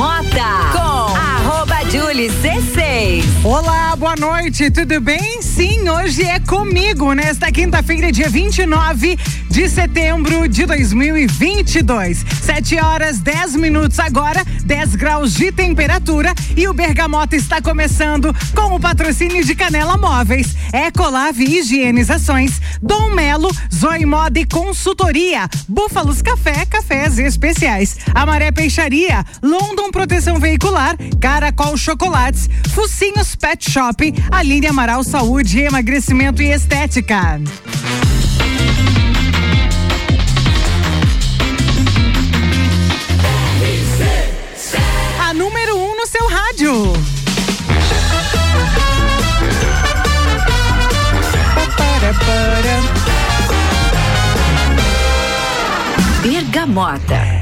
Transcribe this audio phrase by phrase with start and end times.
[0.00, 0.69] Arroba
[1.90, 3.24] Julie C6.
[3.42, 5.42] Olá, boa noite, tudo bem?
[5.42, 9.18] Sim, hoje é comigo nesta quinta-feira, dia 29
[9.50, 12.24] de setembro de 2022.
[12.42, 18.76] 7 horas 10 minutos agora, 10 graus de temperatura e o Bergamota está começando com
[18.76, 26.64] o patrocínio de Canela Móveis, Ecolave Higienizações, Dom Melo, Zoe Moda e Consultoria, Búfalos Café,
[26.66, 33.96] cafés especiais, Amaré Peixaria, London Proteção Veicular, Caracol Chocolates, Focinhos Pet Shop,
[34.30, 37.40] Aline Amaral Saúde, Emagrecimento e Estética.
[45.26, 46.92] A número 1 um no seu rádio.
[56.22, 57.39] Bergamota.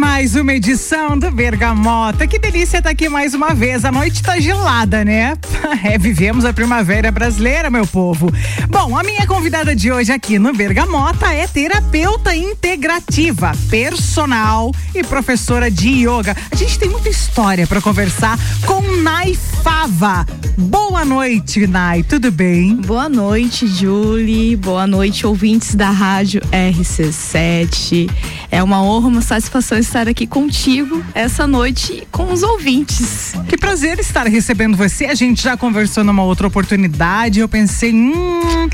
[0.00, 2.26] Mais uma edição do Bergamota.
[2.26, 3.84] Que delícia estar aqui mais uma vez.
[3.84, 5.36] A noite tá gelada, né?
[5.82, 8.30] É, vivemos a primavera brasileira, meu povo.
[8.68, 15.70] Bom, a minha convidada de hoje aqui no Bergamota é terapeuta integrativa, personal e professora
[15.70, 16.36] de yoga.
[16.50, 20.26] A gente tem muita história para conversar com Nai Fava.
[20.56, 22.02] Boa noite, Nai.
[22.02, 22.76] Tudo bem?
[22.76, 24.56] Boa noite, Julie.
[24.56, 28.10] Boa noite, ouvintes da rádio RC7.
[28.50, 33.32] É uma honra, uma satisfação estar aqui contigo essa noite com os ouvintes.
[33.48, 35.06] Que prazer estar recebendo você.
[35.06, 37.40] A gente já conversou numa outra oportunidade.
[37.40, 38.68] Eu pensei, hum,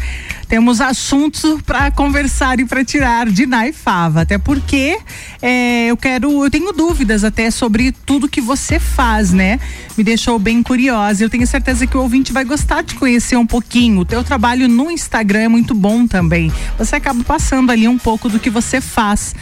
[0.47, 4.21] temos assuntos para conversar e para tirar de Naifava.
[4.21, 4.99] Até porque
[5.41, 9.59] é, eu quero, eu tenho dúvidas até sobre tudo que você faz, né?
[9.97, 11.25] Me deixou bem curiosa.
[11.25, 14.01] Eu tenho certeza que o ouvinte vai gostar de conhecer um pouquinho.
[14.01, 16.53] O teu trabalho no Instagram é muito bom também.
[16.77, 19.35] Você acaba passando ali um pouco do que você faz.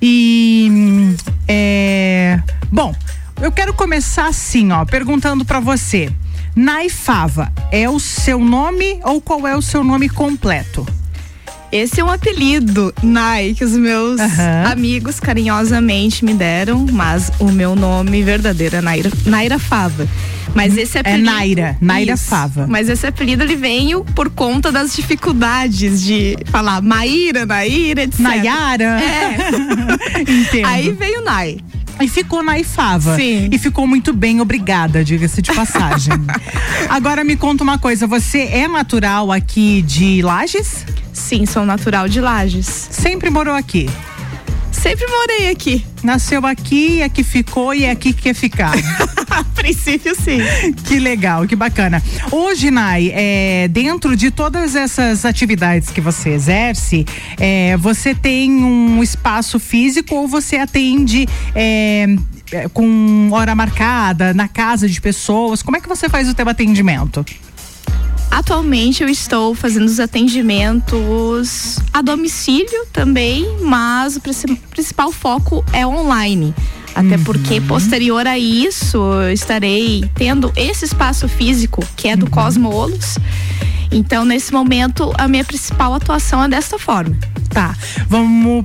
[0.00, 1.14] E
[1.48, 2.94] é, bom,
[3.40, 6.10] eu quero começar assim, ó, perguntando para você.
[6.56, 10.86] Naifava é o seu nome ou qual é o seu nome completo?
[11.72, 14.70] Esse é um apelido, Nai, que os meus Aham.
[14.70, 20.06] amigos carinhosamente me deram, mas o meu nome verdadeiro é Naira, Naira Fava.
[20.54, 21.24] Mas esse apelido.
[21.24, 22.26] Naira, Naira Isso.
[22.26, 22.66] Fava.
[22.66, 28.20] Mas esse apelido ele veio por conta das dificuldades de falar Maíra, Naira, etc.
[28.20, 29.00] Nayara?
[29.00, 30.20] É.
[30.20, 30.66] Entendo.
[30.66, 31.58] Aí veio Nai.
[32.00, 33.16] E ficou Naifava.
[33.16, 33.48] Sim.
[33.52, 36.12] E ficou muito bem, obrigada, diga-se de passagem.
[36.90, 40.84] Agora me conta uma coisa, você é natural aqui de Lages?
[41.12, 42.66] Sim, sou natural de Lages.
[42.66, 43.88] Sempre morou aqui?
[44.84, 45.82] Sempre morei aqui.
[46.02, 48.74] Nasceu aqui, aqui ficou e é aqui que quer ficar.
[49.30, 50.40] A princípio, sim.
[50.86, 52.02] que legal, que bacana.
[52.30, 57.06] Hoje, Nai, é, dentro de todas essas atividades que você exerce,
[57.38, 62.04] é, você tem um espaço físico ou você atende é,
[62.52, 65.62] é, com hora marcada, na casa de pessoas?
[65.62, 67.24] Como é que você faz o teu atendimento?
[68.30, 75.86] Atualmente eu estou fazendo os atendimentos a domicílio também, mas o princi- principal foco é
[75.86, 76.54] online.
[76.94, 83.18] Até porque posterior a isso eu estarei tendo esse espaço físico que é do Cosmolos.
[83.90, 87.16] Então, nesse momento, a minha principal atuação é desta forma.
[87.50, 87.76] Tá,
[88.08, 88.64] vamos,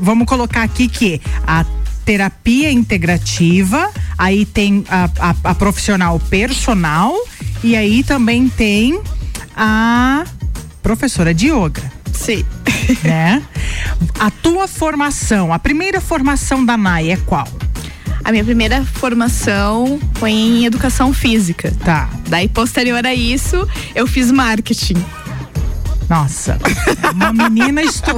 [0.00, 1.64] vamos colocar aqui que a
[2.08, 7.14] terapia integrativa, aí tem a, a, a profissional personal
[7.62, 8.98] e aí também tem
[9.54, 10.24] a
[10.82, 11.82] professora de yoga,
[12.14, 12.46] Sim.
[13.04, 13.42] né?
[14.18, 17.46] A tua formação, a primeira formação da NAI é qual?
[18.24, 21.70] A minha primeira formação foi em educação física.
[21.84, 24.96] Tá, Daí, posterior a isso, eu fiz marketing.
[26.08, 26.58] Nossa,
[27.12, 28.12] uma menina estu...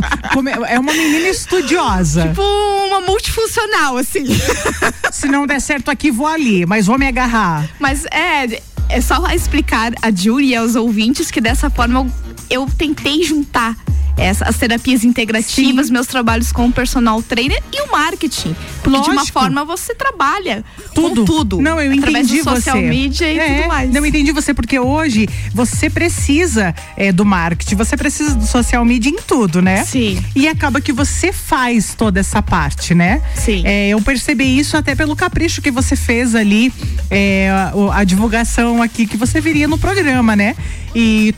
[0.69, 2.29] é uma menina estudiosa.
[2.29, 4.25] Tipo, uma multifuncional, assim.
[5.11, 7.69] Se não der certo aqui, vou ali, mas vou me agarrar.
[7.81, 12.67] Mas é, é só explicar a Julie e aos ouvintes que dessa forma eu, eu
[12.77, 13.77] tentei juntar
[14.21, 15.93] essa- as terapias integrativas, Sim.
[15.93, 18.55] meus trabalhos com o personal trainer e o marketing.
[18.83, 19.39] Porque de uma Lógico.
[19.41, 20.65] forma você trabalha
[20.95, 21.21] tudo.
[21.21, 21.61] com tudo.
[21.61, 22.87] Não, eu através entendi do social você.
[22.89, 23.91] media e É, tudo mais.
[23.91, 28.85] Não eu entendi você porque hoje você precisa é, do marketing, você precisa do social
[28.85, 29.85] media em tudo, né?
[29.85, 30.23] Sim.
[30.35, 33.21] E acaba que você faz toda essa parte, né?
[33.35, 33.63] Sim.
[33.65, 36.73] É, eu percebi isso até pelo capricho que você fez ali,
[37.11, 40.55] é, a, a divulgação aqui que você viria no programa, né?
[40.95, 41.33] E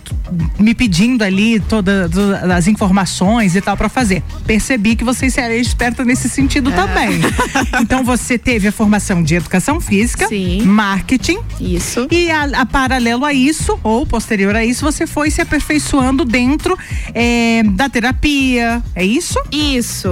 [0.59, 2.11] me pedindo ali todas
[2.51, 4.23] as informações e tal pra fazer.
[4.47, 6.75] Percebi que você seria esperta nesse sentido É.
[6.75, 7.21] também.
[7.81, 10.63] Então você teve a formação de educação física, Sim.
[10.63, 12.07] marketing Isso.
[12.11, 16.77] e a, a paralelo a isso, ou posterior a isso, você foi se aperfeiçoando dentro
[17.15, 18.83] é, da terapia.
[18.95, 19.39] É isso?
[19.51, 20.09] Isso.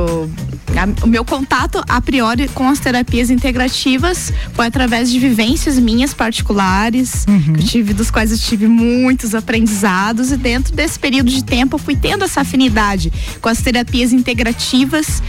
[0.77, 6.15] A, o meu contato a priori com as terapias integrativas foi através de vivências minhas
[6.15, 7.55] particulares, uhum.
[7.55, 11.77] que eu tive, dos quais eu tive muitos aprendizados e dentro desse período de tempo
[11.77, 15.23] eu fui tendo essa afinidade com as terapias integrativas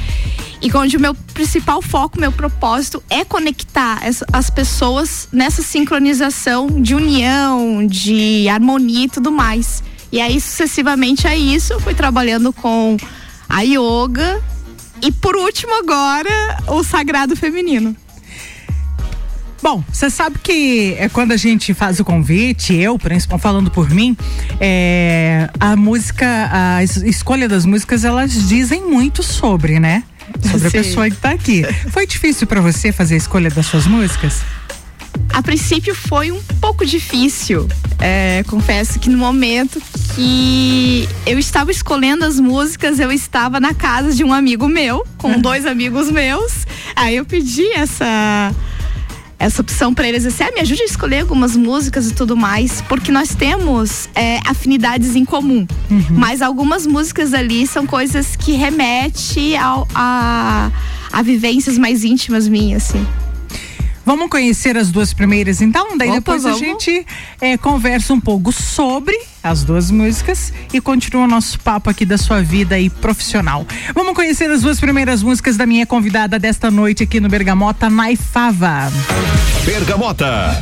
[0.62, 6.68] e onde o meu principal foco, meu propósito é conectar as, as pessoas nessa sincronização
[6.82, 9.84] de união, de harmonia e tudo mais.
[10.12, 12.98] E aí, sucessivamente a isso, eu fui trabalhando com
[13.50, 14.42] a yoga
[15.02, 17.96] e, por último, agora, o sagrado feminino.
[19.62, 23.90] Bom, você sabe que é quando a gente faz o convite, eu, principalmente falando por
[23.90, 24.18] mim,
[24.60, 30.04] é, a música, a escolha das músicas, elas dizem muito sobre, né?
[30.50, 31.64] sobre a pessoa que está aqui.
[31.90, 34.42] Foi difícil para você fazer a escolha das suas músicas?
[35.34, 37.68] A princípio foi um pouco difícil.
[38.00, 39.82] É, confesso que no momento
[40.16, 45.40] que eu estava escolhendo as músicas, eu estava na casa de um amigo meu, com
[45.40, 46.66] dois amigos meus.
[46.96, 48.54] Aí eu pedi essa
[49.42, 52.82] essa opção para eles assim, ah, me ajude a escolher algumas músicas e tudo mais,
[52.84, 55.66] porque nós temos é, afinidades em comum.
[55.90, 56.06] Uhum.
[56.12, 60.72] Mas algumas músicas ali são coisas que remete ao, a,
[61.12, 63.06] a vivências mais íntimas minhas, assim.
[64.12, 65.98] Vamos conhecer as duas primeiras então?
[65.98, 66.62] Daí Opa, depois vamos.
[66.62, 67.08] a gente
[67.40, 72.18] é, conversa um pouco sobre as duas músicas e continua o nosso papo aqui da
[72.18, 73.66] sua vida aí profissional.
[73.96, 78.92] Vamos conhecer as duas primeiras músicas da minha convidada desta noite aqui no Bergamota, Naifava.
[79.64, 80.62] Bergamota.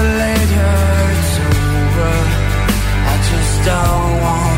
[3.63, 4.50] don't want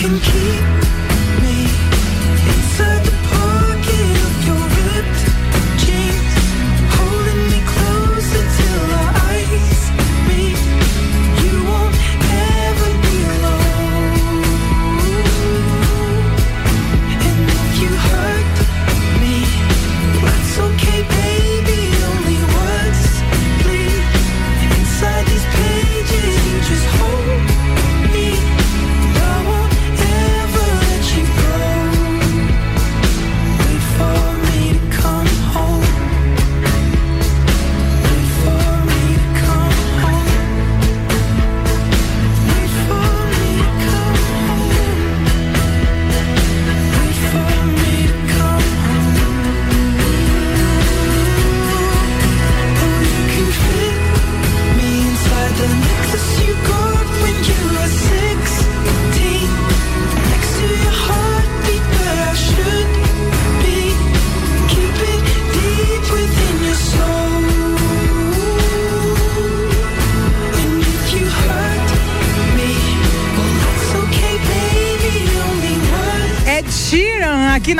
[0.00, 0.79] can keep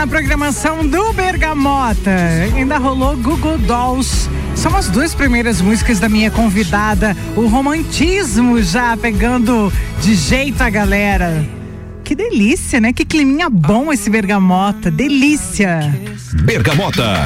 [0.00, 2.16] na programação do Bergamota.
[2.56, 4.30] Ainda rolou Google Dolls.
[4.56, 7.14] São as duas primeiras músicas da minha convidada.
[7.36, 11.46] O romantismo já pegando de jeito a galera.
[12.02, 12.94] Que delícia, né?
[12.94, 14.90] Que climinha bom esse Bergamota.
[14.90, 15.80] Delícia.
[16.44, 17.22] Bergamota.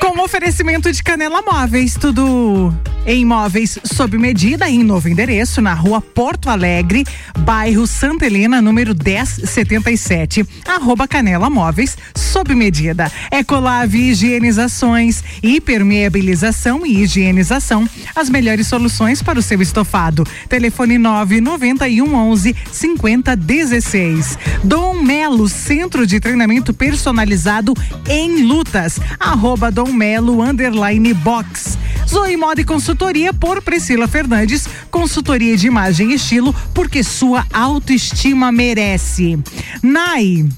[0.00, 2.74] Com oferecimento de Canela Móveis, tudo
[3.06, 7.04] em móveis sob medida em novo endereço na rua Porto Alegre,
[7.44, 11.96] bairro Santa Helena, número 1077, arroba Canela Móveis,
[12.34, 13.12] sob medida.
[13.30, 20.26] Ecolave Higienizações, hipermeabilização e higienização, as melhores soluções para o seu estofado.
[20.48, 24.36] Telefone 99111 5016.
[24.64, 27.72] Dom Melo, Centro de Treinamento Personalizado
[28.08, 28.98] em Lutas.
[29.20, 31.78] Arroba Dom Melo, underline box.
[32.08, 38.50] Zoe Moda e Consultoria por Priscila Fernandes, consultoria de imagem e estilo, porque sua autoestima
[38.50, 39.38] merece.
[39.80, 40.48] Nai.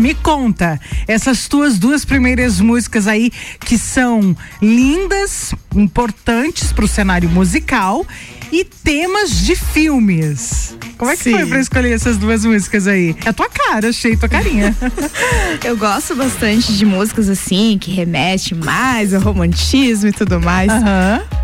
[0.00, 3.30] Me conta, essas tuas duas primeiras músicas aí
[3.60, 8.06] que são lindas, importantes para o cenário musical
[8.50, 10.74] e temas de filmes.
[10.96, 11.32] Como é que Sim.
[11.32, 13.14] foi para escolher essas duas músicas aí?
[13.26, 14.74] É a tua cara, achei tua carinha.
[15.62, 20.72] Eu gosto bastante de músicas assim, que remete mais ao romantismo e tudo mais.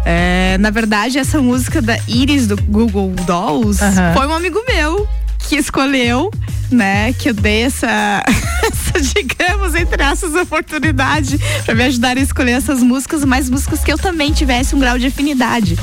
[0.07, 3.81] É, na verdade, essa música da Iris do Google Dolls
[4.15, 5.07] foi um amigo meu
[5.49, 6.31] que escolheu,
[6.71, 7.13] né?
[7.13, 8.23] Que eu dei essa,
[8.67, 13.93] essa digamos, entre essas oportunidade pra me ajudar a escolher essas músicas, mas músicas que
[13.93, 15.79] eu também tivesse um grau de afinidade.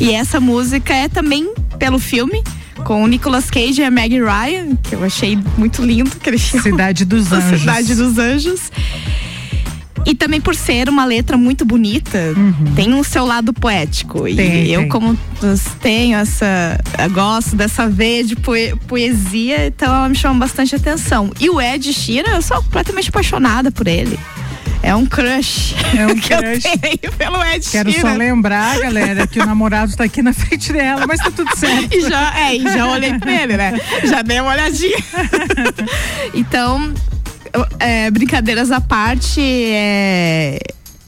[0.00, 2.42] E essa música é também pelo filme.
[2.84, 6.42] Com o Nicolas Cage e a Meg Ryan, que eu achei muito lindo que eles.
[6.42, 7.60] Cidade dos Anjos.
[7.60, 8.60] Cidade dos Anjos.
[10.06, 12.18] E também por ser uma letra muito bonita,
[12.76, 14.20] tem um seu lado poético.
[14.20, 14.36] Uhum.
[14.36, 14.88] Tem, e eu, tem.
[14.90, 15.18] como
[15.80, 16.78] tenho essa.
[16.98, 21.30] eu gosto dessa veia de poe- poesia, então ela me chama bastante atenção.
[21.40, 24.18] E o Ed Sheeran, eu sou completamente apaixonada por ele.
[24.82, 25.74] É um crush.
[25.96, 26.64] É um crush.
[27.02, 31.06] eu pelo Ed Quero só lembrar, galera, que o namorado tá aqui na frente dela,
[31.08, 31.94] mas tá tudo certo.
[31.96, 33.80] E já, é, e já olhei pra ele, né?
[34.04, 34.98] Já dei uma olhadinha.
[36.34, 37.13] então, eu-
[37.78, 40.58] é, brincadeiras à parte, é,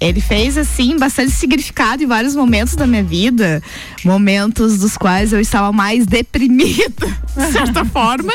[0.01, 3.63] ele fez, assim, bastante significado em vários momentos da minha vida.
[4.05, 8.33] Momentos dos quais eu estava mais deprimida, de certa forma.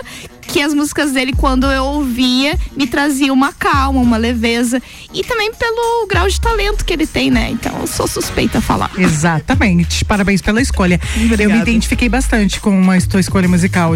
[0.52, 4.82] Que as músicas dele, quando eu ouvia, me traziam uma calma, uma leveza.
[5.14, 7.50] E também pelo grau de talento que ele tem, né?
[7.52, 8.92] Então, eu sou suspeita a falar.
[8.98, 10.04] Exatamente.
[10.04, 11.00] Parabéns pela escolha.
[11.40, 13.96] Eu me identifiquei bastante com a tua escolha musical.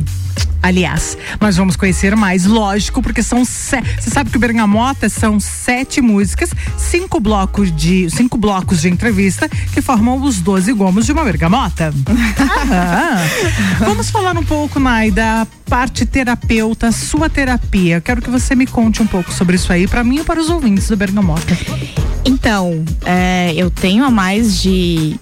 [0.64, 3.46] Aliás, nós vamos conhecer mais, lógico, porque são.
[3.46, 8.90] se- Você sabe que o Bergamota são sete músicas, cinco blocos de cinco blocos de
[8.90, 11.94] entrevista que formam os 12 gomos de uma bergamota.
[12.40, 13.18] Aham.
[13.80, 18.00] Vamos falar um pouco, Nai, da parte terapeuta, sua terapia.
[18.00, 20.50] Quero que você me conte um pouco sobre isso aí, para mim e para os
[20.50, 21.58] ouvintes do Bergamota.
[22.24, 25.20] Então, é, eu tenho há mais de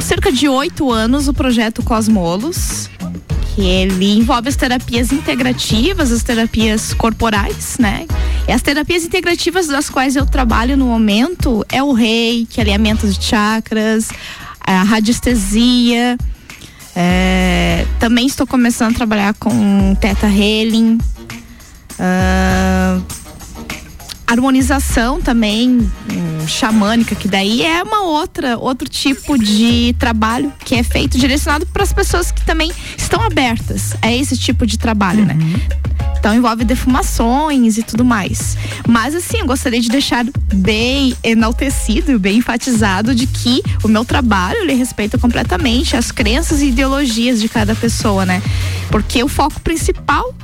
[0.00, 2.88] cerca de oito anos o projeto Cosmolos,
[3.54, 8.06] que ele envolve as terapias integrativas, as terapias corporais, né?
[8.46, 13.22] E as terapias integrativas das quais eu trabalho no momento é o reiki, alinhamento de
[13.22, 14.08] chakras,
[14.60, 16.16] a radiestesia.
[17.00, 20.98] É, também estou começando a trabalhar com Teta Healing.
[21.96, 23.00] ah,
[24.28, 30.82] harmonização também hum, xamânica, que daí é uma outra outro tipo de trabalho que é
[30.82, 35.36] feito direcionado para as pessoas que também estão abertas a esse tipo de trabalho, né?
[36.18, 38.56] Então envolve defumações e tudo mais.
[38.86, 44.04] Mas assim, eu gostaria de deixar bem enaltecido e bem enfatizado de que o meu
[44.04, 48.42] trabalho ele respeita completamente as crenças e ideologias de cada pessoa, né?
[48.90, 50.34] Porque o foco principal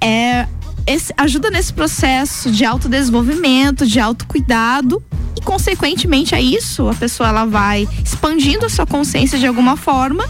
[0.00, 0.46] é
[0.86, 5.02] esse- ajuda nesse processo de autodesenvolvimento, de autocuidado
[5.36, 10.28] e consequentemente a isso a pessoa ela vai expandindo a sua consciência de alguma forma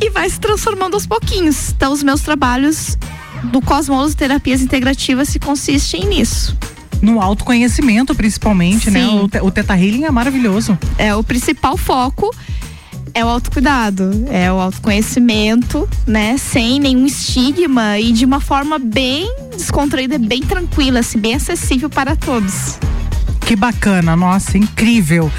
[0.00, 1.70] e vai se transformando aos pouquinhos.
[1.70, 2.96] Então os meus trabalhos
[3.44, 6.56] do Cosmos Terapias Integrativas se consistem nisso.
[7.02, 9.00] No autoconhecimento, principalmente, né?
[9.06, 9.20] Sim.
[9.20, 10.78] O, te- o Teta Healing é maravilhoso.
[10.98, 12.30] É o principal foco
[13.12, 16.36] é o autocuidado, é o autoconhecimento, né?
[16.38, 19.28] Sem nenhum estigma e de uma forma bem
[19.60, 22.78] descontraída, bem tranquila, assim, bem acessível para todos.
[23.40, 25.30] Que bacana, nossa, incrível.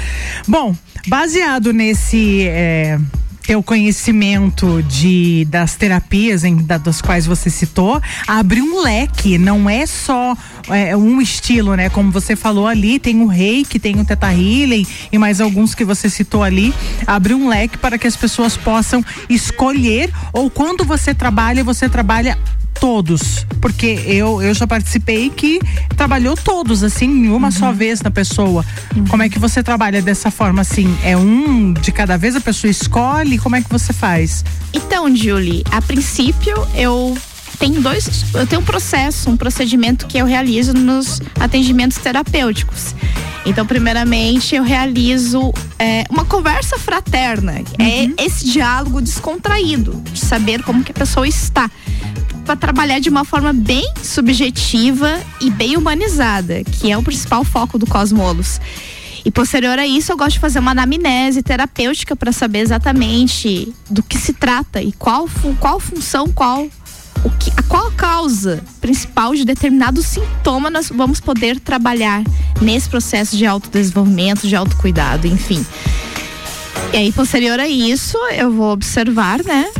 [0.46, 0.74] Bom,
[1.06, 2.98] baseado nesse é,
[3.46, 9.68] teu conhecimento de das terapias em, da- das quais você citou, abre um leque, não
[9.68, 10.36] é só
[10.68, 11.88] é, um estilo, né?
[11.88, 15.84] Como você falou ali, tem o reiki, tem o teta healing e mais alguns que
[15.84, 16.74] você citou ali.
[17.06, 22.38] Abre um leque para que as pessoas possam escolher ou quando você trabalha, você trabalha
[22.82, 25.60] todos, porque eu, eu já participei que
[25.96, 28.64] trabalhou todos, assim, em uma só vez na pessoa.
[29.08, 30.92] Como é que você trabalha dessa forma, assim?
[31.04, 33.38] É um de cada vez a pessoa escolhe?
[33.38, 34.44] Como é que você faz?
[34.72, 37.16] Então, Julie, a princípio eu
[37.58, 42.94] tenho dois, eu tenho um processo, um procedimento que eu realizo nos atendimentos terapêuticos.
[43.44, 47.54] Então, primeiramente, eu realizo é, uma conversa fraterna.
[47.78, 51.70] É esse diálogo descontraído, de saber como que a pessoa está.
[52.44, 57.78] Para trabalhar de uma forma bem subjetiva e bem humanizada, que é o principal foco
[57.78, 58.60] do Cosmolos.
[59.24, 64.02] E posterior a isso, eu gosto de fazer uma anamnese terapêutica para saber exatamente do
[64.02, 65.28] que se trata e qual,
[65.60, 66.68] qual função, qual
[67.24, 72.22] o que, a qual a causa principal de determinado sintoma nós vamos poder trabalhar
[72.60, 75.64] nesse processo de autodesenvolvimento, de autocuidado, enfim.
[76.92, 79.70] E aí, posterior a isso, eu vou observar, né?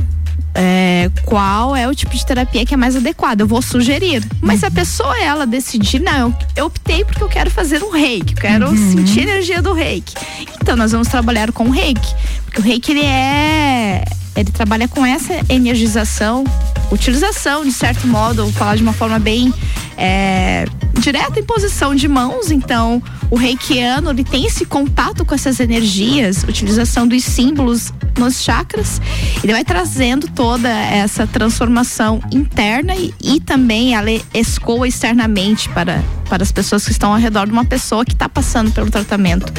[0.55, 3.41] é, qual é o tipo de terapia que é mais adequado.
[3.41, 4.23] Eu vou sugerir.
[4.41, 7.91] Mas se a pessoa ela decidir, não, eu, eu optei porque eu quero fazer um
[7.91, 10.15] reiki, eu quero sentir a energia do reiki.
[10.61, 12.15] Então nós vamos trabalhar com o reiki.
[12.45, 16.45] Porque o reiki ele é ele trabalha com essa energização,
[16.90, 19.53] utilização, de certo modo, vou falar de uma forma bem
[19.97, 20.64] é,
[20.99, 22.51] direta em posição de mãos.
[22.51, 29.01] Então, o reikiano ele tem esse contato com essas energias, utilização dos símbolos nos chakras.
[29.42, 36.42] Ele vai trazendo toda essa transformação interna e, e também ela escoa externamente para, para
[36.42, 39.53] as pessoas que estão ao redor de uma pessoa que está passando pelo tratamento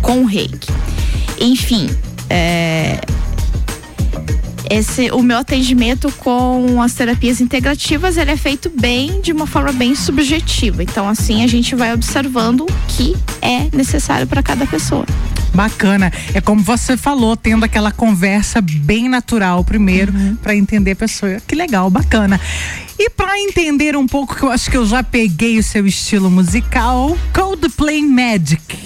[0.00, 0.72] com o reiki.
[1.40, 1.88] Enfim,
[2.30, 3.00] é,
[4.74, 9.72] esse o meu atendimento com as terapias integrativas ele é feito bem de uma forma
[9.72, 15.06] bem subjetiva então assim a gente vai observando o que é necessário para cada pessoa
[15.54, 16.12] Bacana.
[16.34, 20.34] É como você falou, tendo aquela conversa bem natural primeiro uhum.
[20.34, 21.40] para entender a pessoa.
[21.46, 22.40] Que legal, bacana.
[22.98, 26.28] E para entender um pouco, que eu acho que eu já peguei o seu estilo
[26.28, 28.76] musical, Coldplay Magic.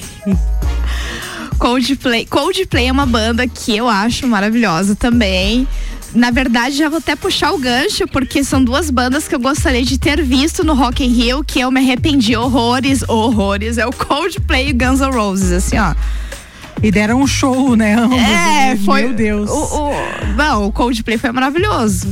[1.59, 2.27] Coldplay.
[2.27, 5.67] Coldplay é uma banda que eu acho maravilhosa também.
[6.15, 9.83] Na verdade, já vou até puxar o gancho, porque são duas bandas que eu gostaria
[9.83, 13.77] de ter visto no Rock in Rio, que eu me arrependi horrores, horrores.
[13.77, 15.95] É o Coldplay e Guns N' Roses, assim, ó.
[16.83, 17.95] E deram um show, né?
[17.95, 19.03] Ambos, é, foi.
[19.03, 19.51] Meu Deus.
[19.51, 19.93] O, o,
[20.37, 22.09] não, o Coldplay foi maravilhoso.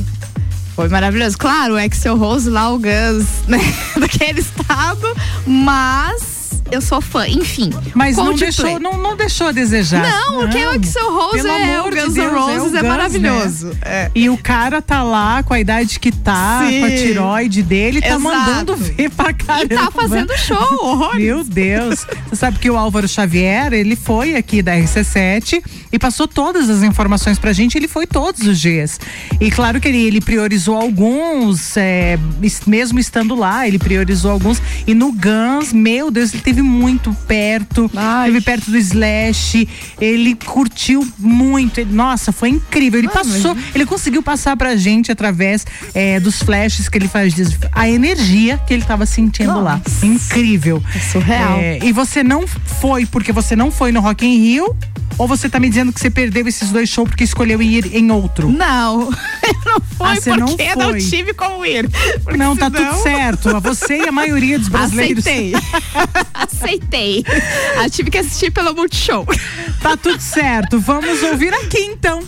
[0.75, 1.37] Foi maravilhoso.
[1.37, 3.59] Claro, o Axel Rose lá, o Guns, né?
[3.97, 5.07] Daquele estado,
[5.45, 6.36] mas
[6.71, 7.71] eu sou fã, enfim.
[7.93, 10.01] Mas não deixou, não, não deixou a desejar.
[10.01, 10.49] Não, não.
[10.49, 13.67] quem é o Axel Rose é o Guns N' Roses, é, é maravilhoso.
[13.67, 13.75] Né?
[13.81, 14.11] É.
[14.13, 16.79] E o cara tá lá com a idade que tá, Sim.
[16.79, 18.21] com a tiroide dele, tá Exato.
[18.21, 19.73] mandando ver pra caramba.
[19.73, 21.23] E tá fazendo show, horrores.
[21.23, 22.05] Meu Deus.
[22.29, 26.83] Você sabe que o Álvaro Xavier, ele foi aqui da RC7 e passou todas as
[26.83, 28.99] informações pra gente, ele foi todos os dias.
[29.39, 32.19] E claro que ele, ele priorizou alguns, é,
[32.65, 34.61] mesmo estando lá, ele priorizou alguns.
[34.85, 38.27] E no Guns, meu Deus, ele teve esteve muito perto, Ai.
[38.27, 39.67] esteve perto do Slash,
[39.99, 42.99] ele curtiu muito, ele, nossa, foi incrível.
[42.99, 43.75] Ele passou, mas...
[43.75, 47.33] ele conseguiu passar pra gente através é, dos flashes que ele faz,
[47.71, 49.61] a energia que ele estava sentindo nossa.
[49.61, 49.81] lá.
[50.03, 50.81] Incrível.
[50.95, 51.57] É surreal.
[51.59, 54.75] É, e você não foi porque você não foi no Rock in Rio?
[55.17, 58.11] Ou você tá me dizendo que você perdeu esses dois shows porque escolheu ir em
[58.11, 58.51] outro?
[58.51, 59.01] Não,
[59.41, 61.89] eu não fui ah, porque não, não tive como ir.
[62.37, 63.59] Não, tá tudo certo.
[63.61, 65.25] Você e a maioria dos brasileiros.
[65.25, 65.53] Aceitei.
[66.47, 67.23] Aceitei.
[67.81, 69.25] Eu tive que assistir pelo Multishow.
[69.81, 70.79] Tá tudo certo.
[70.79, 72.21] Vamos ouvir aqui então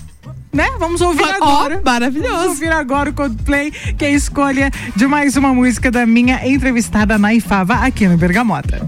[0.51, 0.67] né?
[0.79, 1.82] Vamos ouvir oh, agora.
[1.84, 2.34] Maravilhoso.
[2.34, 6.45] Vamos ouvir agora o Coldplay, que é a escolha de mais uma música da minha
[6.47, 8.88] entrevistada Naifava aqui no Bergamota.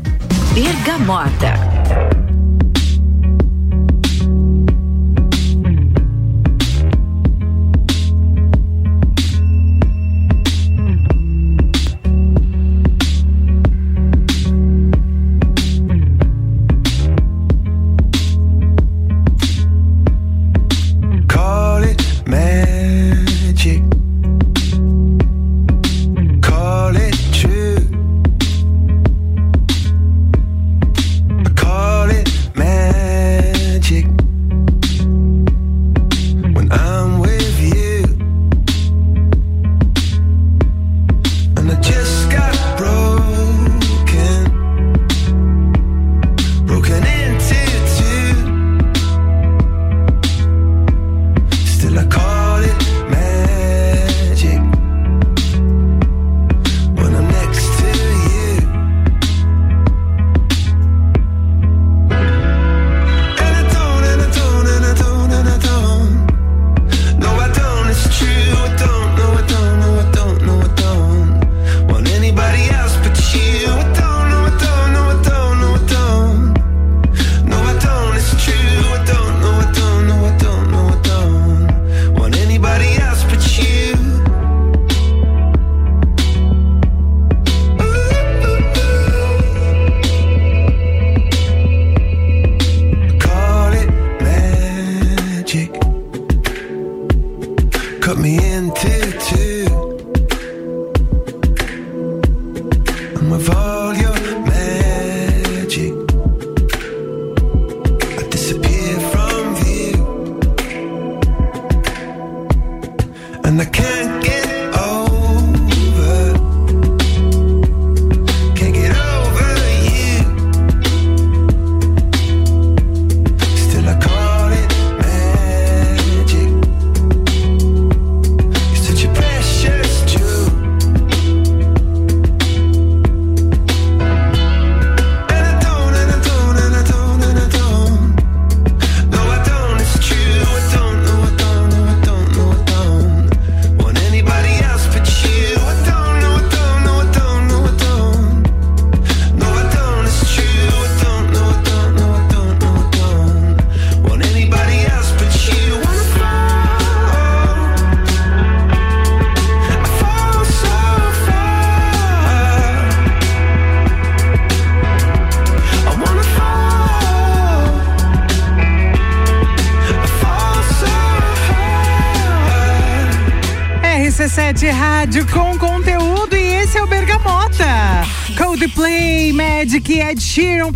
[0.54, 2.21] Bergamota.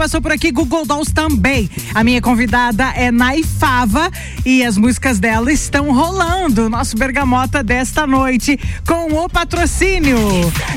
[0.05, 1.67] Passou por aqui, Google Dolls também.
[1.95, 4.11] A minha convidada é Naifava
[4.45, 6.69] e as músicas dela estão rolando.
[6.69, 10.17] Nosso Bergamota desta noite com o patrocínio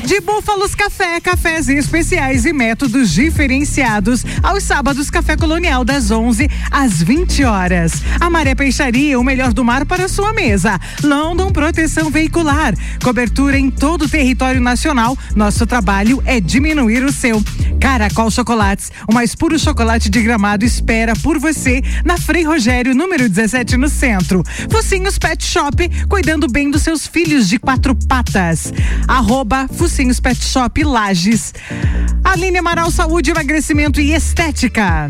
[0.03, 4.25] de Búfalos Café, cafés especiais e métodos diferenciados.
[4.41, 8.01] Aos sábados, Café Colonial das 11 às 20 horas.
[8.19, 10.79] A Maré Peixaria, o melhor do mar para sua mesa.
[11.03, 15.15] London Proteção Veicular, cobertura em todo o território nacional.
[15.35, 17.43] Nosso trabalho é diminuir o seu.
[17.79, 23.29] Caracol Chocolates, o mais puro chocolate de gramado espera por você na Frei Rogério, número
[23.29, 24.43] 17, no centro.
[24.69, 25.75] Focinhos Pet Shop,
[26.07, 28.73] cuidando bem dos seus filhos de quatro patas.
[29.07, 31.53] Arroba Focinhos Pet Shop Lages.
[32.23, 35.09] Aline Amaral Saúde, Emagrecimento e Estética.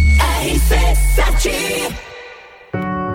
[0.41, 2.10] RC7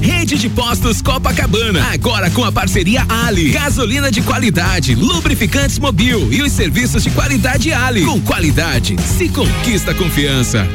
[0.00, 3.50] Rede de Postos Copacabana, agora com a parceria Ali.
[3.50, 8.04] Gasolina de qualidade, lubrificantes mobil e os serviços de qualidade Ali.
[8.04, 10.66] Com qualidade, se conquista confiança.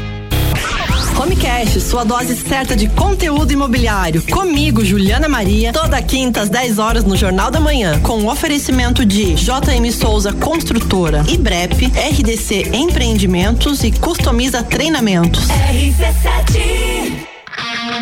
[1.19, 4.21] Homecast, sua dose certa de conteúdo imobiliário.
[4.23, 9.35] Comigo, Juliana Maria, toda quinta às 10 horas no Jornal da Manhã, com oferecimento de
[9.35, 15.47] JM Souza Construtora, IBREP, RDC Empreendimentos e Customiza Treinamentos.
[15.47, 17.32] RC7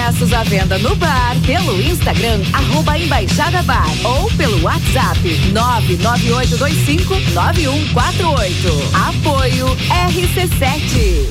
[0.00, 5.20] Ingressos à venda no bar, pelo Instagram, arroba Embaixada Bar ou pelo WhatsApp
[5.52, 7.34] 998259148.
[8.94, 9.66] Apoio
[10.08, 11.28] RC7.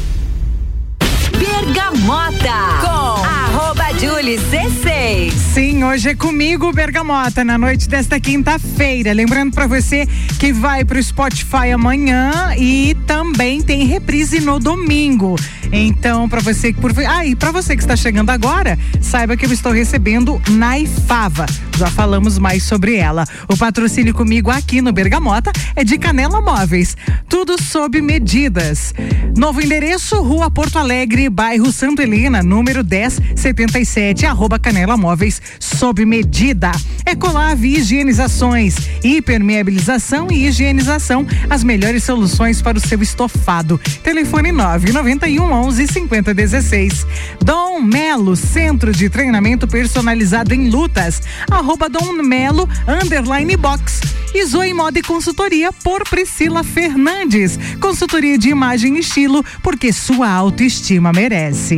[1.35, 5.31] Bergamota com arroba Julie C6.
[5.31, 9.11] Sim, hoje é comigo, Bergamota, na noite desta quinta-feira.
[9.13, 10.07] Lembrando para você
[10.39, 15.35] que vai pro Spotify amanhã e também tem reprise no domingo.
[15.71, 19.45] Então, para você que por ah, e para você que está chegando agora, saiba que
[19.45, 21.45] eu estou recebendo Naifava.
[21.77, 23.23] Já falamos mais sobre ela.
[23.47, 26.97] O patrocínio comigo aqui no Bergamota é de Canela Móveis.
[27.29, 28.93] Tudo sob medidas.
[29.37, 36.71] Novo endereço, Rua Porto Alegre, bairro Santa Helena, número 1077, arroba Canela Móveis, sob medida.
[37.05, 43.79] Ecolave Higienizações, hipermeabilização e higienização, as melhores soluções para o seu estofado.
[44.03, 47.05] Telefone 991 11 50 16.
[47.43, 53.99] Dom Melo, Centro de Treinamento Personalizado em Lutas, arroba Dom Melo, underline box.
[54.33, 57.59] E Zoe Moda e Consultoria por Priscila Fernandes.
[57.81, 61.77] Consultoria de imagem e estilo, porque sua autoestima merece.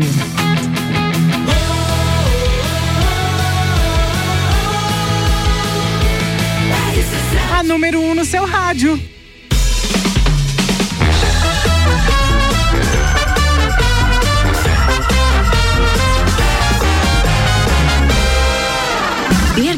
[7.58, 9.00] A número 1 um no seu rádio.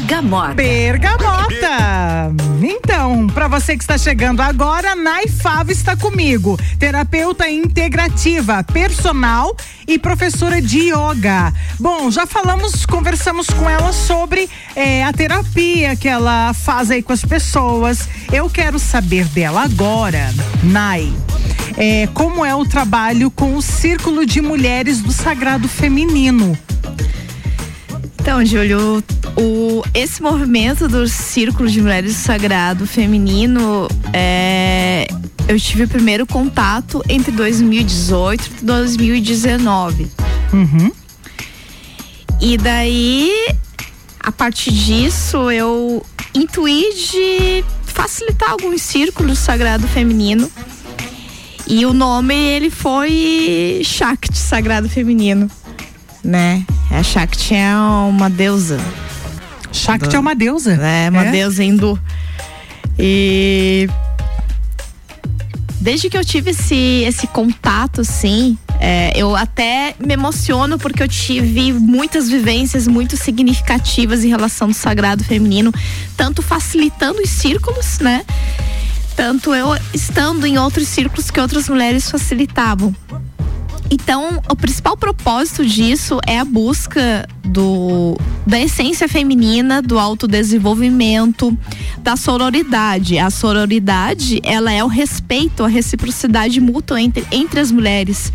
[0.04, 0.52] Bergamota.
[0.54, 2.32] Bergamota.
[2.60, 6.58] Então, para você que está chegando agora, Naifava está comigo.
[6.78, 9.56] Terapeuta integrativa, personal
[9.88, 11.50] e professora de yoga.
[11.80, 17.12] Bom, já falamos, conversamos com ela sobre eh, a terapia que ela faz aí com
[17.14, 18.06] as pessoas.
[18.30, 21.10] Eu quero saber dela agora, Nai.
[21.78, 26.56] eh, como é o trabalho com o Círculo de Mulheres do Sagrado Feminino?
[28.24, 29.04] Então, Júlio,
[29.36, 35.06] o, esse movimento do Círculo de Mulheres do Sagrado Feminino, é,
[35.46, 40.10] eu tive o primeiro contato entre 2018 e 2019.
[40.54, 40.90] Uhum.
[42.40, 43.30] E daí,
[44.20, 46.02] a partir disso, eu
[46.32, 50.50] intuí de facilitar alguns círculos sagrado feminino.
[51.66, 55.50] E o nome ele foi Shakti Sagrado Feminino,
[56.24, 56.64] né?
[56.90, 58.80] A Shakti é uma deusa.
[59.72, 60.72] Shakti é uma deusa?
[60.74, 61.30] É, uma É?
[61.30, 61.98] deusa hindu.
[62.98, 63.88] E
[65.80, 71.08] desde que eu tive esse, esse contato, assim, é, eu até me emociono porque eu
[71.08, 75.72] tive muitas vivências muito significativas em relação ao sagrado feminino,
[76.16, 78.24] tanto facilitando os círculos, né?
[79.16, 82.94] Tanto eu estando em outros círculos que outras mulheres facilitavam.
[83.90, 88.16] Então, o principal propósito disso é a busca do
[88.46, 91.56] da essência feminina, do autodesenvolvimento,
[91.98, 93.18] da sororidade.
[93.18, 98.32] A sororidade, ela é o respeito, a reciprocidade mútua entre, entre as mulheres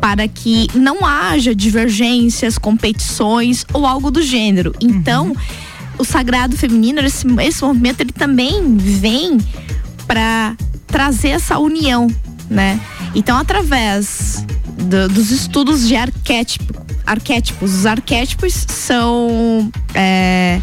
[0.00, 4.74] para que não haja divergências, competições ou algo do gênero.
[4.80, 5.34] Então, uhum.
[5.98, 9.38] o sagrado feminino, esse, esse movimento, ele também vem
[10.06, 12.08] para trazer essa união,
[12.50, 12.78] né?
[13.14, 14.44] Então, através
[14.84, 20.60] do, dos estudos de arquétipo, arquétipos, os arquétipos são é,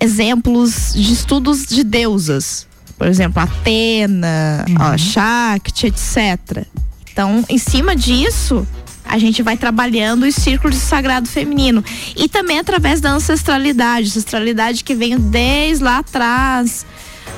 [0.00, 2.66] exemplos de estudos de deusas.
[2.96, 4.76] Por exemplo, Atena, uhum.
[4.78, 6.64] ó, Shakti, etc.
[7.12, 8.66] Então, em cima disso,
[9.04, 11.84] a gente vai trabalhando os círculos de sagrado feminino.
[12.16, 16.86] E também através da ancestralidade, ancestralidade que vem desde lá atrás,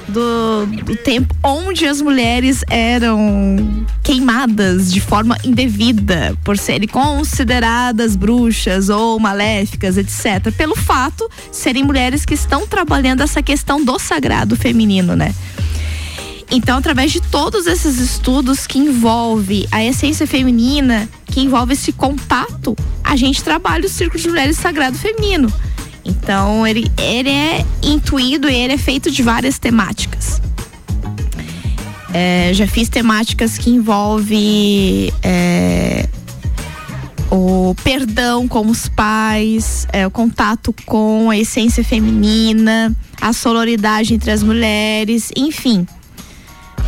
[0.09, 8.89] do, do, tempo onde as mulheres eram queimadas de forma indevida por serem consideradas bruxas
[8.89, 10.53] ou maléficas, etc.
[10.57, 15.35] Pelo fato de serem mulheres que estão trabalhando essa questão do sagrado feminino, né?
[16.51, 22.77] Então, através de todos esses estudos que envolve a essência feminina, que envolve esse contato,
[23.03, 25.53] a gente trabalha o Círculo de Mulheres Sagrado Feminino.
[26.05, 30.41] Então, ele, ele é intuído e ele é feito de várias temáticas.
[32.13, 36.09] É, já fiz temáticas que envolve é,
[37.31, 44.31] o perdão com os pais, é, o contato com a essência feminina, a sororidade entre
[44.31, 45.87] as mulheres, enfim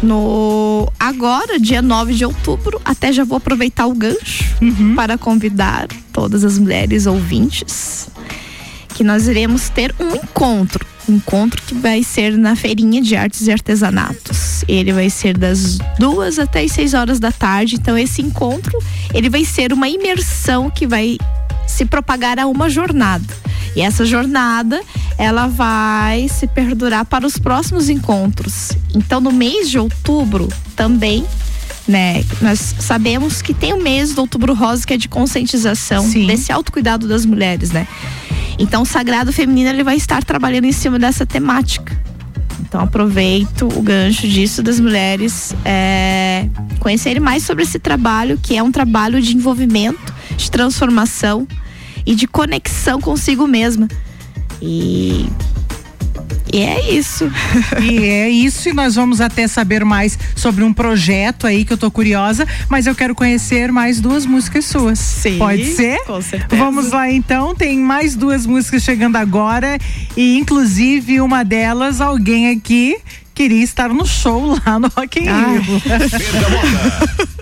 [0.02, 4.94] no agora, dia 9 de outubro, até já vou aproveitar o gancho uhum.
[4.94, 8.08] para convidar todas as mulheres ouvintes
[8.96, 13.46] que nós iremos ter um encontro, um encontro que vai ser na feirinha de artes
[13.46, 14.64] e artesanatos.
[14.66, 17.74] Ele vai ser das duas até as seis horas da tarde.
[17.74, 18.78] Então esse encontro
[19.12, 21.18] ele vai ser uma imersão que vai
[21.66, 23.26] se propagar a uma jornada.
[23.76, 24.80] E essa jornada,
[25.18, 28.70] ela vai se perdurar para os próximos encontros.
[28.94, 31.26] Então, no mês de outubro, também
[31.86, 32.24] né?
[32.42, 36.26] Nós sabemos que tem o mês do Outubro Rosa que é de conscientização Sim.
[36.26, 37.86] desse autocuidado das mulheres, né?
[38.58, 41.96] Então, o Sagrado Feminino ele vai estar trabalhando em cima dessa temática.
[42.60, 46.48] Então, aproveito o gancho disso das mulheres é,
[46.80, 51.46] conhecerem mais sobre esse trabalho, que é um trabalho de envolvimento, de transformação
[52.04, 53.88] e de conexão consigo mesma.
[54.60, 55.28] E
[56.52, 57.30] e é isso.
[57.82, 61.78] e é isso, e nós vamos até saber mais sobre um projeto aí que eu
[61.78, 64.98] tô curiosa, mas eu quero conhecer mais duas músicas suas.
[64.98, 65.38] Sim.
[65.38, 66.02] Pode ser?
[66.04, 66.62] Com certeza.
[66.62, 69.78] Vamos lá então, tem mais duas músicas chegando agora
[70.16, 72.96] e inclusive uma delas alguém aqui
[73.34, 75.62] queria estar no show lá no Rock in Rio.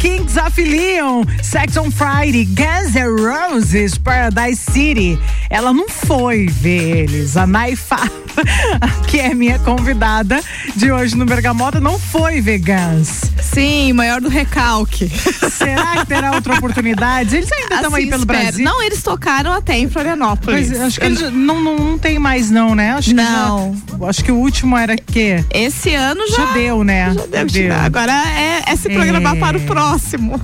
[0.00, 5.16] Kings of Leon, Sex on Friday, Guns N' Roses, Paradise City.
[5.48, 7.36] Ela não foi ver eles.
[7.36, 8.10] A Naifa,
[9.08, 10.40] que é minha convidada
[10.76, 13.22] de hoje no Bergamota, não foi ver Guns.
[13.42, 15.08] Sim, maior do recalque.
[15.52, 17.36] Será que terá outra oportunidade?
[17.36, 18.42] Eles ainda estão aí Assim pelo espero.
[18.42, 18.64] Brasil.
[18.64, 20.68] Não, eles tocaram até em Florianópolis.
[20.68, 22.92] Pois, acho que eles não, não, não tem mais não, né?
[22.92, 23.76] Acho Não.
[24.00, 27.14] Já- acho que o último era que Esse ano já, já deu, né?
[27.14, 27.46] já deu.
[27.46, 27.84] de dar.
[27.84, 29.38] Agora é, é se programar É.
[29.40, 30.40] para o próximo.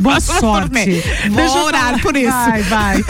[0.00, 1.02] Boa sorte.
[1.28, 2.30] Vou Deixa orar por isso.
[2.30, 3.04] Vai, vai.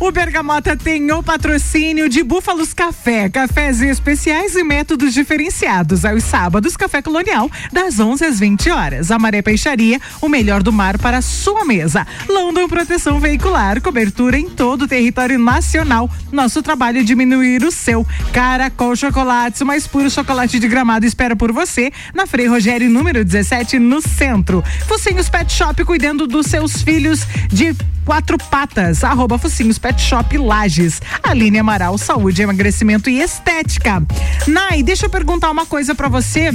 [0.00, 6.04] O Bergamota tem o patrocínio de Búfalos Café, cafés especiais e métodos diferenciados.
[6.04, 9.10] Aos sábados, Café Colonial, das 11 às 20 horas.
[9.12, 12.04] A Maré Peixaria, o melhor do mar para sua mesa.
[12.28, 16.10] London Proteção Veicular, cobertura em todo o território nacional.
[16.32, 18.04] Nosso trabalho é diminuir o seu.
[18.32, 23.24] Caracol Chocolates, o mais puro chocolate de gramado espera por você na Frei Rogério, número
[23.24, 24.64] 17, no centro.
[24.88, 27.76] Focinhos Pet Shop, cuidando dos seus filhos de
[28.06, 29.04] quatro patas.
[29.04, 31.02] Arroba Focinhos Pet Shop Lages.
[31.22, 34.02] Aline Amaral, saúde, emagrecimento e estética.
[34.46, 36.50] Nai, deixa eu perguntar uma coisa pra você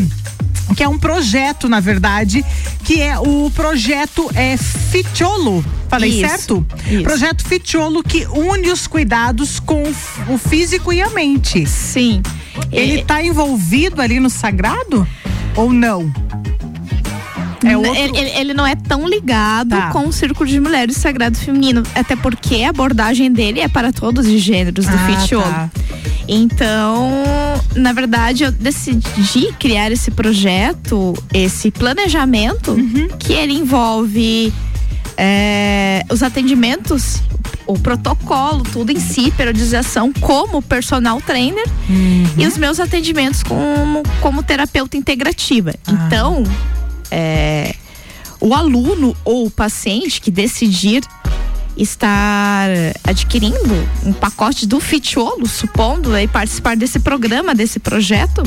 [0.76, 2.46] que é um projeto, na verdade,
[2.86, 5.64] que é o projeto é Fitiolo.
[5.90, 6.66] Falei Isso, certo?
[6.90, 7.04] isso.
[7.04, 9.84] Projeto Fitiolo que une os cuidados com
[10.30, 11.66] o físico e a mente.
[11.68, 12.22] Sim.
[12.72, 15.06] Ele É- tá envolvido ali no sagrado
[15.56, 16.12] ou não?
[17.64, 17.94] É outro...
[17.96, 19.90] ele, ele- não é tão ligado Tá.
[19.92, 24.26] com o Círculo de Mulheres Sagrado Feminino, até porque a abordagem dele é para todos
[24.26, 25.44] os gêneros do Ah, Fitiolo.
[25.44, 25.70] tá.
[26.28, 27.12] Então,
[27.76, 33.08] na verdade, eu decidi criar esse projeto, esse planejamento, Uhum.
[33.20, 34.54] que ele envolve
[35.18, 37.22] é, os atendimentos,
[37.68, 42.26] o protocolo, tudo em si, periodização como personal trainer Uhum.
[42.38, 45.74] e os meus atendimentos como, como terapeuta integrativa.
[45.86, 45.92] Ah.
[46.08, 46.44] Então,
[47.12, 47.76] é,
[48.40, 51.04] o aluno ou o paciente que decidir
[51.78, 52.70] estar
[53.04, 58.44] adquirindo um pacote do Fitiolo, supondo aí participar desse programa, desse projeto,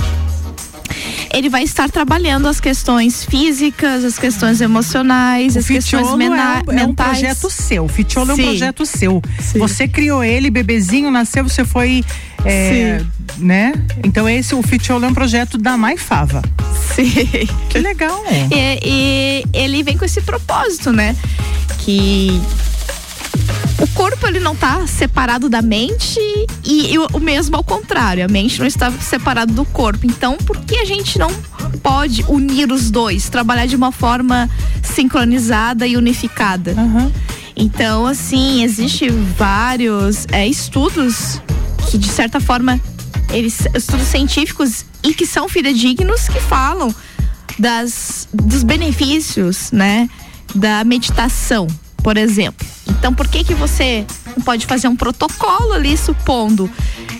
[1.34, 6.84] ele vai estar trabalhando as questões físicas, as questões emocionais, as questões é, um, é
[6.84, 7.18] um mentais.
[7.18, 7.88] projeto seu.
[7.88, 8.44] Fitiolo é um Sim.
[8.44, 9.22] projeto seu.
[9.56, 12.04] Você criou ele, bebezinho, nasceu, você foi.
[12.44, 13.02] é,
[13.38, 13.72] né?
[14.04, 16.40] Então esse, o Fitiolo é um projeto da Maifava.
[16.94, 17.12] Sim.
[17.68, 18.22] Que legal.
[18.52, 21.16] E, e ele vem com esse propósito, né?
[21.78, 22.40] Que
[23.80, 26.18] o corpo ele não tá separado da mente
[26.64, 30.06] e, e o, mesmo ao contrário, a mente não está separada do corpo.
[30.06, 31.30] Então, por que a gente não
[31.82, 34.48] pode unir os dois, trabalhar de uma forma
[34.82, 36.74] sincronizada e unificada?
[37.56, 41.40] Então, assim, existe vários é, estudos
[41.90, 42.80] que de certa forma
[43.30, 46.94] eles estudos científicos e que são fidedignos que falam
[47.58, 50.08] das dos benefícios, né,
[50.54, 51.66] da meditação,
[52.04, 52.66] por exemplo.
[52.86, 54.06] Então, por que que você
[54.44, 56.70] pode fazer um protocolo ali supondo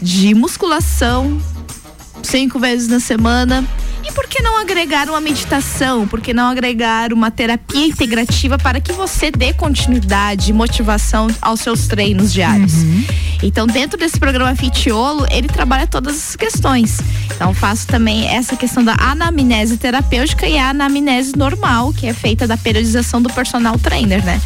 [0.03, 1.41] de musculação
[2.25, 3.64] cinco vezes na semana?
[4.07, 6.07] E por que não agregar uma meditação?
[6.07, 11.61] Por que não agregar uma terapia integrativa para que você dê continuidade e motivação aos
[11.61, 12.75] seus treinos diários?
[13.43, 16.99] Então, dentro desse programa Fitiolo, ele trabalha todas essas questões.
[17.35, 22.47] Então, faço também essa questão da anamnese terapêutica e a anamnese normal, que é feita
[22.47, 24.41] da periodização do personal trainer, né?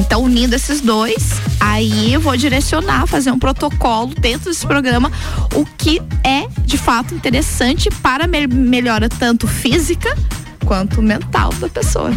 [0.00, 5.10] Então, unindo esses dois, aí eu vou direcionar, fazer um protocolo dentro desse programa,
[5.54, 10.14] o que é de fato interessante para me melhora tanto física
[10.64, 12.12] quanto mental da pessoa.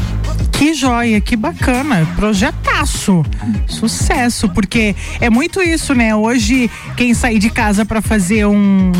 [0.52, 2.06] Que joia, que bacana.
[2.16, 3.24] Projetaço.
[3.68, 6.14] Sucesso, porque é muito isso, né?
[6.14, 8.92] Hoje, quem sair de casa para fazer um,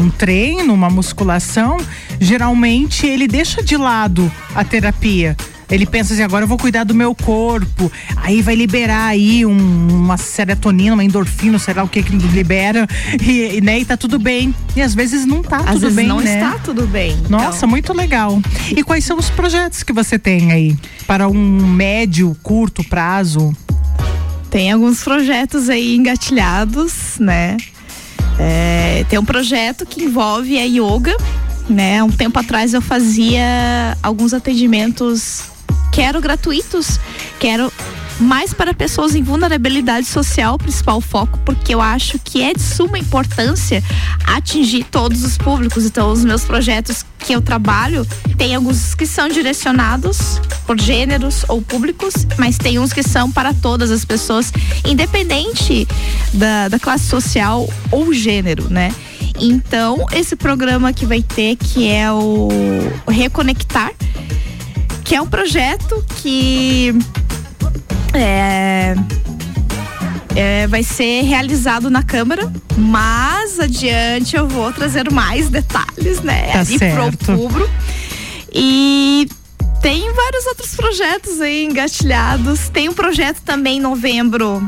[0.00, 1.76] um treino, uma musculação,
[2.18, 5.36] geralmente ele deixa de lado a terapia.
[5.70, 7.90] Ele pensa assim, agora eu vou cuidar do meu corpo.
[8.16, 12.86] Aí vai liberar aí um- uma serotonina, uma endorfina, sei lá o que que libera.
[13.22, 14.54] E, e, né, e tá tudo bem.
[14.76, 16.34] E às vezes não tá Às tudo vezes bem, não né?
[16.34, 17.16] está tudo bem.
[17.28, 18.40] Nossa, Então, muito legal.
[18.76, 20.76] E quais são os projetos que você tem aí?
[21.06, 23.54] Para um médio, curto prazo?
[24.50, 27.56] Tem alguns projetos aí engatilhados, né?
[28.38, 31.16] É, tem um projeto que envolve a yoga,
[31.68, 32.02] né?
[32.02, 35.42] Um tempo atrás eu fazia alguns atendimentos,
[35.94, 36.98] quero gratuitos,
[37.38, 37.72] quero
[38.18, 42.98] mais para pessoas em vulnerabilidade social, principal foco, porque eu acho que é de suma
[42.98, 43.82] importância
[44.26, 45.84] atingir todos os públicos.
[45.84, 48.04] Então, os meus projetos que eu trabalho,
[48.36, 53.54] tem alguns que são direcionados por gêneros ou públicos, mas tem uns que são para
[53.54, 54.52] todas as pessoas,
[54.84, 55.86] independente
[56.32, 58.92] da, da classe social ou gênero, né?
[59.40, 62.48] Então, esse programa que vai ter, que é o
[63.08, 63.92] Reconectar,
[65.04, 66.94] que é um projeto que
[68.14, 68.94] é,
[70.34, 76.52] é, vai ser realizado na Câmara, mas adiante eu vou trazer mais detalhes, né?
[76.52, 77.18] Tá ali certo.
[77.18, 77.70] pro outubro.
[78.52, 79.28] E
[79.82, 82.70] tem vários outros projetos aí engatilhados.
[82.70, 84.66] Tem um projeto também em novembro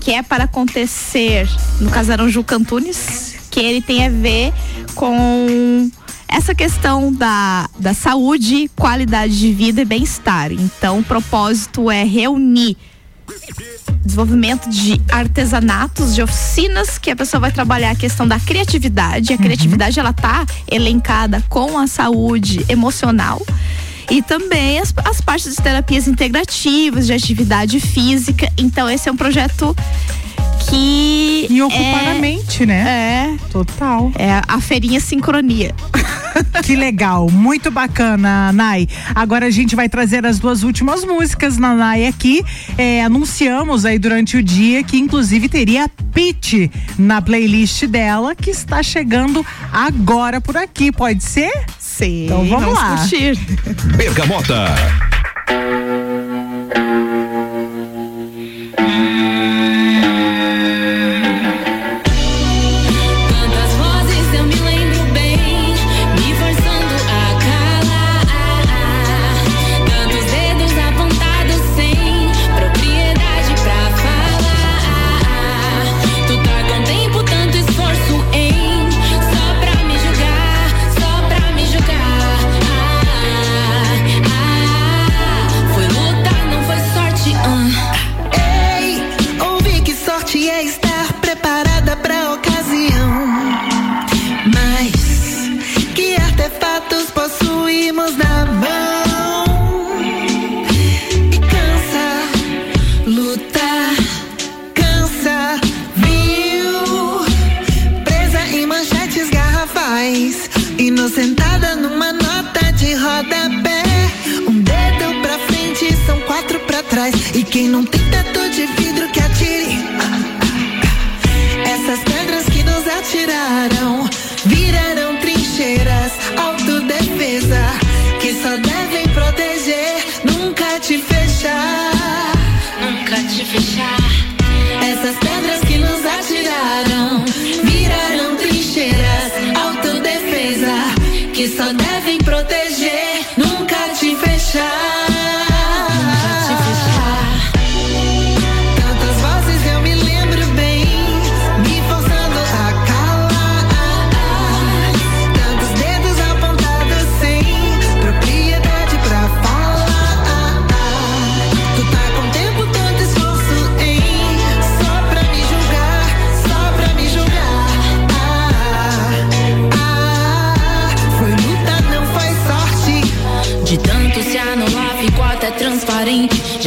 [0.00, 1.48] que é para acontecer
[1.80, 4.52] no Casarão Juca Antunes, que ele tem a ver
[4.94, 5.90] com
[6.32, 10.50] essa questão da, da saúde, qualidade de vida e bem-estar.
[10.50, 12.76] Então, o propósito é reunir
[14.04, 19.32] desenvolvimento de artesanatos, de oficinas que a pessoa vai trabalhar a questão da criatividade.
[19.32, 23.40] A criatividade ela tá elencada com a saúde emocional
[24.10, 28.50] e também as, as partes de terapias integrativas, de atividade física.
[28.58, 29.74] Então esse é um projeto
[30.68, 32.84] que E ocupar é, a mente, né?
[32.86, 33.48] É.
[33.50, 34.12] Total.
[34.18, 35.74] É a feirinha sincronia.
[36.62, 38.88] Que legal, muito bacana, Nai.
[39.14, 42.42] Agora a gente vai trazer as duas últimas músicas na Nai aqui.
[42.78, 48.82] É, anunciamos aí durante o dia que inclusive teria Pit na playlist dela, que está
[48.82, 50.90] chegando agora por aqui.
[50.90, 51.52] Pode ser?
[51.78, 52.26] Sim.
[52.26, 52.96] Então vamos, lá.
[52.96, 53.36] curtir.
[53.96, 54.64] Bergamota.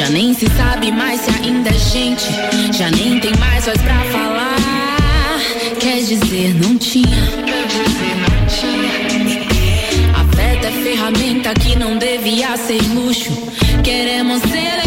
[0.05, 2.25] Já nem se sabe mais se ainda é gente.
[2.77, 5.39] Já nem tem mais voz pra falar.
[5.79, 7.23] Quer dizer, não tinha.
[10.13, 13.31] Afeto é ferramenta que não devia ser luxo.
[13.83, 14.84] Queremos ser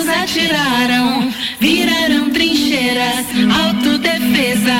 [0.00, 1.30] nos atiraram,
[1.60, 3.26] viraram trincheiras,
[3.66, 4.72] autodefesa,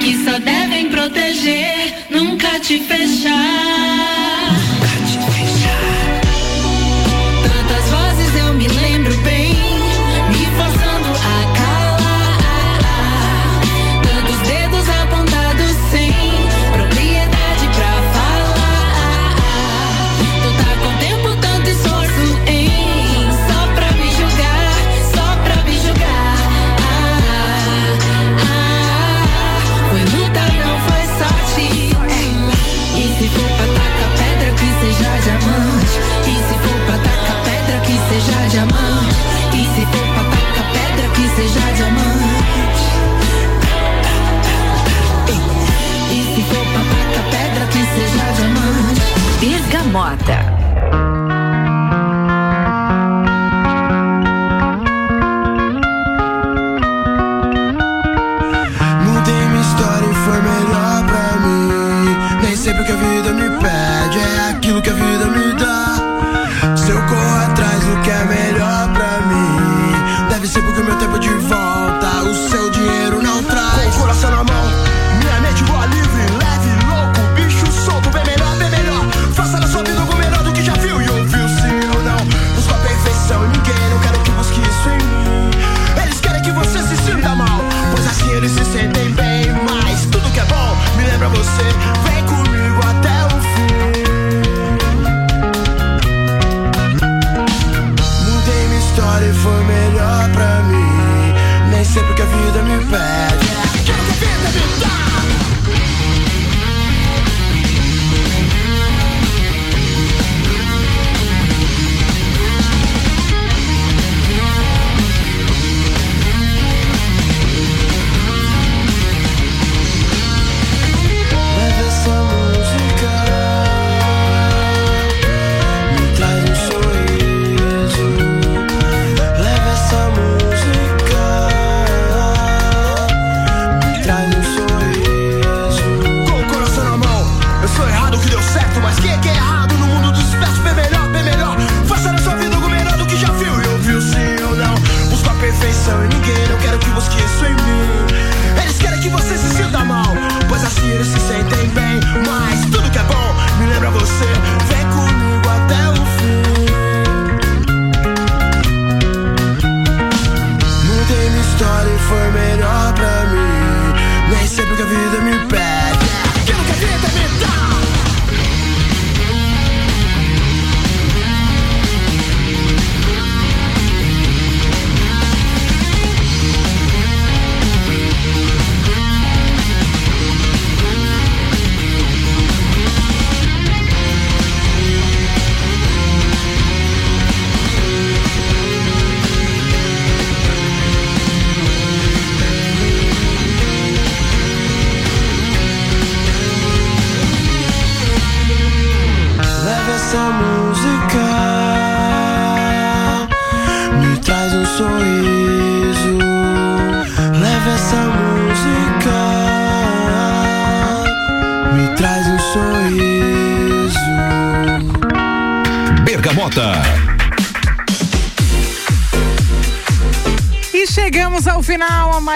[0.00, 4.19] que só devem proteger, nunca te fechar.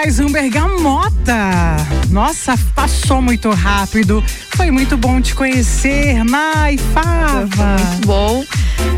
[0.05, 1.77] Mais um Bergamota.
[2.11, 4.23] Nossa, passou muito rápido.
[4.55, 7.75] Foi muito bom te conhecer, Nai Fava.
[7.79, 8.45] Muito bom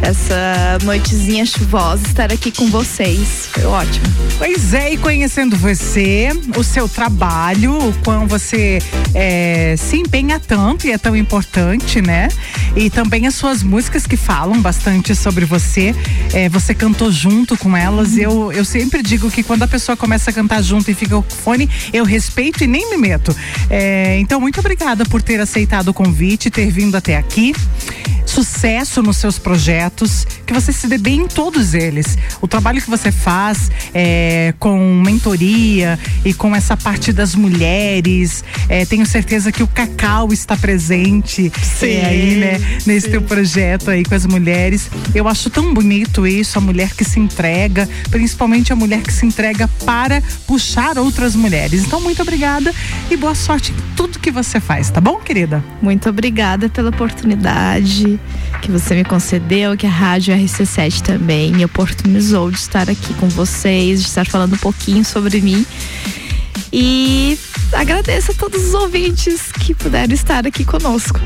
[0.01, 3.47] essa noitezinha chuvosa estar aqui com vocês.
[3.51, 4.05] Foi ótimo.
[4.37, 8.79] Pois é, e conhecendo você, o seu trabalho, o quão você
[9.13, 12.27] é, se empenha tanto e é tão importante, né?
[12.77, 15.95] E também as suas músicas que falam bastante sobre você.
[16.31, 18.15] É, você cantou junto com elas.
[18.17, 21.23] Eu, eu sempre digo que quando a pessoa começa a cantar junto e fica o
[21.23, 23.35] fone, eu respeito e nem me meto.
[23.67, 27.55] É, então, muito obrigada por ter aceitado o convite, ter vindo até aqui.
[28.37, 32.15] Sucesso nos seus projetos, que você se dê bem em todos eles.
[32.39, 38.85] O trabalho que você faz é, com mentoria e com essa parte das mulheres, é,
[38.85, 42.81] tenho certeza que o Cacau está presente Sim, é, aí, né?
[42.85, 44.87] Nesse teu projeto aí com as mulheres.
[45.15, 49.25] Eu acho tão bonito isso, a mulher que se entrega, principalmente a mulher que se
[49.25, 51.87] entrega para puxar outras mulheres.
[51.87, 52.71] Então, muito obrigada
[53.09, 55.63] e boa sorte em tudo que você faz, tá bom, querida?
[55.81, 58.19] Muito obrigada pela oportunidade
[58.61, 63.29] que você me concedeu, que a Rádio RC7 também me oportunizou de estar aqui com
[63.29, 65.65] vocês, de estar falando um pouquinho sobre mim.
[66.71, 67.37] E
[67.71, 71.19] agradeço a todos os ouvintes que puderam estar aqui conosco.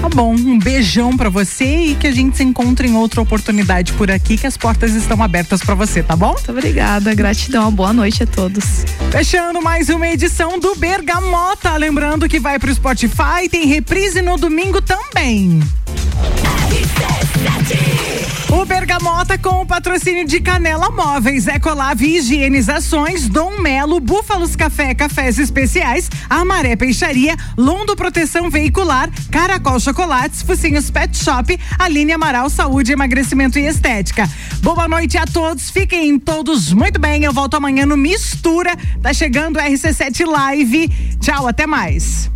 [0.00, 3.92] Tá bom, um beijão pra você e que a gente se encontre em outra oportunidade
[3.94, 6.32] por aqui, que as portas estão abertas pra você, tá bom?
[6.32, 8.84] Muito obrigada, gratidão, boa noite a todos.
[9.10, 11.76] Fechando mais uma edição do Bergamota.
[11.76, 15.60] Lembrando que vai pro Spotify, tem reprise no domingo também.
[18.50, 25.38] O Bergamota com o patrocínio de Canela Móveis, Ecolave Higienizações, Dom Melo, Búfalos Café, Cafés
[25.38, 33.58] Especiais, Amaré Peixaria, Londo Proteção Veicular, Caracol Chocolates, Focinhos Pet Shop, Aline Amaral Saúde, Emagrecimento
[33.58, 34.30] e Estética.
[34.62, 37.24] Boa noite a todos, fiquem todos muito bem.
[37.24, 38.76] Eu volto amanhã no Mistura.
[39.02, 40.88] Tá chegando o RC7 Live.
[41.20, 42.30] Tchau, até mais.